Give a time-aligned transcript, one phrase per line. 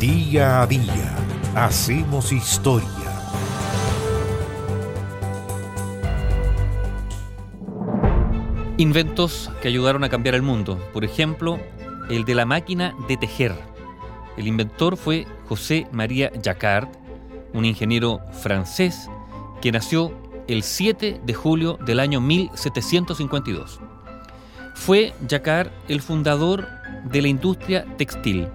[0.00, 1.16] Día a día
[1.56, 2.86] hacemos historia.
[8.76, 10.78] Inventos que ayudaron a cambiar el mundo.
[10.92, 11.58] Por ejemplo,
[12.10, 13.52] el de la máquina de tejer.
[14.36, 16.86] El inventor fue José María Jacquard,
[17.52, 19.10] un ingeniero francés
[19.60, 20.12] que nació
[20.46, 23.80] el 7 de julio del año 1752.
[24.76, 26.68] Fue Jacquard el fundador
[27.10, 28.46] de la industria textil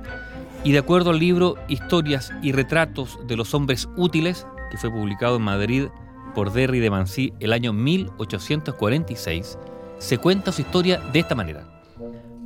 [0.64, 5.36] y de acuerdo al libro Historias y retratos de los hombres útiles, que fue publicado
[5.36, 5.88] en Madrid
[6.34, 9.58] por Derry de Mancy el año 1846,
[10.00, 11.84] se cuenta su historia de esta manera.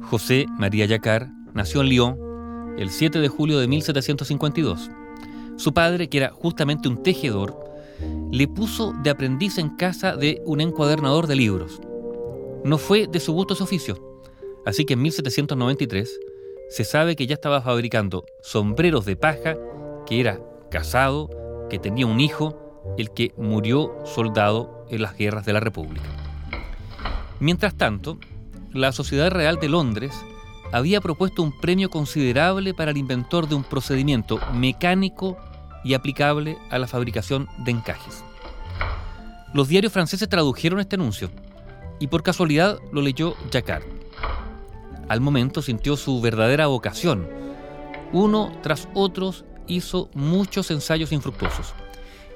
[0.09, 4.89] José María Jacquard nació en Lyon el 7 de julio de 1752.
[5.55, 7.57] Su padre, que era justamente un tejedor,
[8.31, 11.81] le puso de aprendiz en casa de un encuadernador de libros.
[12.63, 14.21] No fue de su gusto ese oficio,
[14.65, 16.19] así que en 1793
[16.69, 19.55] se sabe que ya estaba fabricando sombreros de paja,
[20.05, 21.29] que era casado,
[21.69, 26.05] que tenía un hijo, el que murió soldado en las guerras de la República.
[27.39, 28.17] Mientras tanto,
[28.73, 30.13] la Sociedad Real de Londres
[30.71, 35.37] había propuesto un premio considerable para el inventor de un procedimiento mecánico
[35.83, 38.23] y aplicable a la fabricación de encajes.
[39.53, 41.29] Los diarios franceses tradujeron este anuncio
[41.99, 43.96] y por casualidad lo leyó Jacquard.
[45.07, 47.27] Al momento sintió su verdadera vocación.
[48.11, 49.33] Uno tras otro
[49.67, 51.73] hizo muchos ensayos infructuosos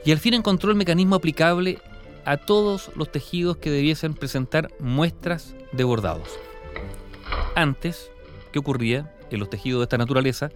[0.05, 1.79] y al fin encontró el mecanismo aplicable
[2.25, 6.27] a todos los tejidos que debiesen presentar muestras de bordados.
[7.55, 8.11] Antes,
[8.51, 10.49] ¿qué ocurría en los tejidos de esta naturaleza?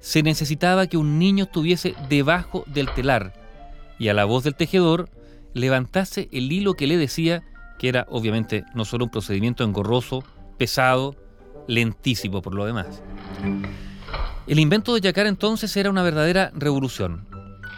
[0.00, 3.32] Se necesitaba que un niño estuviese debajo del telar
[3.98, 5.08] y a la voz del tejedor
[5.54, 7.42] levantase el hilo que le decía
[7.78, 10.24] que era obviamente no solo un procedimiento engorroso,
[10.56, 11.14] pesado,
[11.68, 13.00] lentísimo por lo demás.
[14.48, 17.26] El invento de Yacar entonces era una verdadera revolución.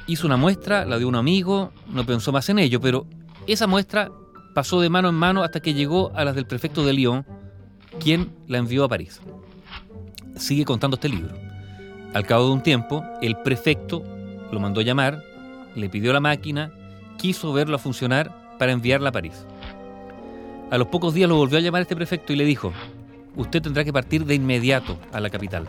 [0.07, 3.07] Hizo una muestra, la de un amigo, no pensó más en ello, pero
[3.47, 4.11] esa muestra
[4.55, 7.27] pasó de mano en mano hasta que llegó a las del prefecto de Lyon,
[7.99, 9.21] quien la envió a París.
[10.37, 11.35] Sigue contando este libro.
[12.15, 14.03] Al cabo de un tiempo, el prefecto
[14.51, 15.23] lo mandó llamar,
[15.77, 16.73] le pidió la máquina,
[17.19, 19.47] quiso verlo a funcionar para enviarla a París.
[20.71, 22.73] A los pocos días lo volvió a llamar este prefecto y le dijo,
[23.37, 25.67] usted tendrá que partir de inmediato a la capital.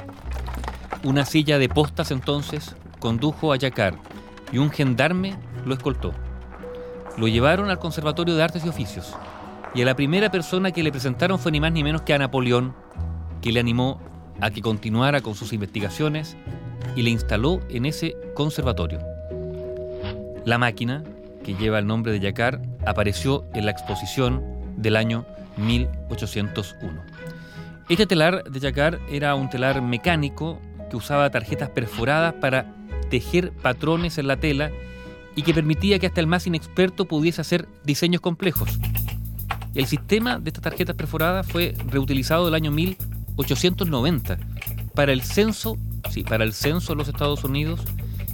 [1.04, 3.96] Una silla de postas entonces condujo a Yacar
[4.52, 5.36] y un gendarme
[5.66, 6.14] lo escoltó.
[7.18, 9.14] Lo llevaron al Conservatorio de Artes y Oficios
[9.74, 12.18] y a la primera persona que le presentaron fue ni más ni menos que a
[12.18, 12.74] Napoleón,
[13.42, 14.00] que le animó
[14.40, 16.36] a que continuara con sus investigaciones
[16.96, 19.00] y le instaló en ese conservatorio.
[20.46, 21.04] La máquina,
[21.44, 24.44] que lleva el nombre de Yacar, apareció en la exposición
[24.78, 25.26] del año
[25.58, 27.02] 1801.
[27.92, 32.74] Este telar de Yacar era un telar mecánico que usaba tarjetas perforadas para
[33.10, 34.72] tejer patrones en la tela
[35.36, 38.80] y que permitía que hasta el más inexperto pudiese hacer diseños complejos.
[39.76, 44.38] El sistema de estas tarjetas perforadas fue reutilizado el año 1890
[44.96, 45.78] para el censo,
[46.10, 47.82] sí, para el censo de los Estados Unidos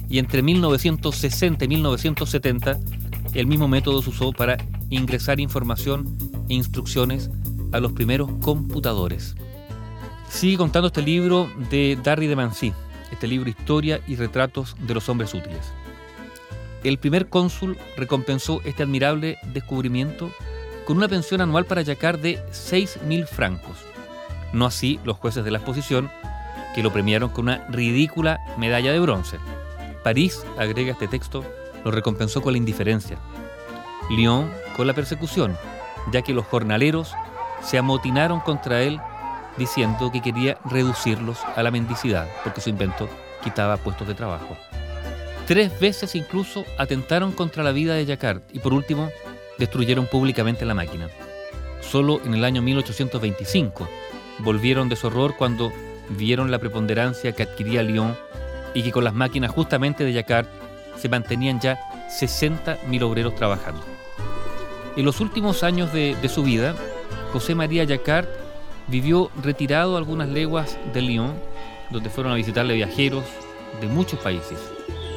[0.08, 2.78] y entre 1960 y 1970
[3.34, 4.56] el mismo método se usó para
[4.88, 6.16] ingresar información
[6.48, 7.28] e instrucciones
[7.72, 9.34] a los primeros computadores.
[10.28, 12.72] Sigue contando este libro de Darry de Mancy,
[13.10, 15.72] este libro Historia y retratos de los hombres útiles.
[16.84, 20.30] El primer cónsul recompensó este admirable descubrimiento
[20.86, 23.78] con una pensión anual para Yacar de 6.000 francos.
[24.52, 26.10] No así los jueces de la exposición,
[26.74, 29.38] que lo premiaron con una ridícula medalla de bronce.
[30.04, 31.44] París, agrega este texto,
[31.84, 33.18] lo recompensó con la indiferencia.
[34.10, 35.56] Lyon con la persecución,
[36.12, 37.12] ya que los jornaleros
[37.62, 39.00] se amotinaron contra él
[39.58, 43.08] diciendo que quería reducirlos a la mendicidad, porque su invento
[43.42, 44.56] quitaba puestos de trabajo.
[45.46, 49.10] Tres veces incluso atentaron contra la vida de Jacquard y por último
[49.58, 51.08] destruyeron públicamente la máquina.
[51.80, 53.88] Solo en el año 1825
[54.40, 55.72] volvieron de su horror cuando
[56.10, 58.16] vieron la preponderancia que adquiría Lyon
[58.74, 60.46] y que con las máquinas justamente de Jacquard
[60.96, 61.78] se mantenían ya
[62.08, 63.82] 60.000 obreros trabajando.
[64.96, 66.74] En los últimos años de, de su vida,
[67.32, 68.26] José María Jacquard
[68.88, 71.34] vivió retirado algunas leguas de Lyon,
[71.90, 73.24] donde fueron a visitarle viajeros
[73.80, 74.58] de muchos países,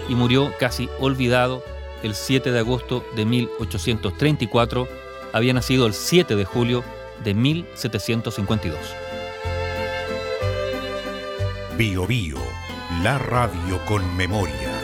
[0.07, 1.63] y murió casi olvidado
[2.03, 4.87] el 7 de agosto de 1834,
[5.33, 6.83] había nacido el 7 de julio
[7.23, 8.79] de 1752.
[11.77, 12.37] Bio Bio,
[13.03, 14.80] la radio con memoria.